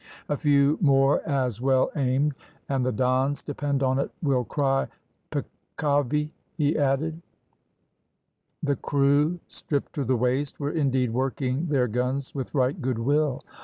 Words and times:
"A 0.29 0.35
few 0.35 0.79
more 0.81 1.21
as 1.29 1.61
well 1.61 1.91
aimed, 1.95 2.33
and 2.69 2.83
the 2.83 2.91
Dons, 2.91 3.43
depend 3.43 3.83
on 3.83 3.99
it, 3.99 4.09
will 4.23 4.43
cry, 4.43 4.87
`peccavi,'" 5.31 6.31
he 6.57 6.75
added. 6.75 7.21
The 8.63 8.77
crew, 8.77 9.39
stripped 9.47 9.93
to 9.93 10.03
the 10.03 10.17
waist, 10.17 10.59
were 10.59 10.71
indeed 10.71 11.11
working 11.13 11.67
their 11.67 11.87
guns 11.87 12.33
with 12.33 12.55
right 12.55 12.81
good 12.81 12.97
will. 12.97 13.43